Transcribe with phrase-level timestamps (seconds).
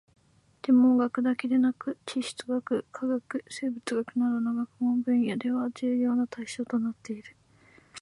[0.63, 7.35] 天文学だけでなく地質学・化学・生物学などの学問分野では重要な対象となっている